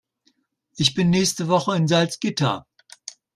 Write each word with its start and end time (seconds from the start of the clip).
Ich 0.77 0.95
bin 0.95 1.11
nächste 1.11 1.47
Woche 1.47 1.77
in 1.77 1.87
Salzgitter 1.87 2.65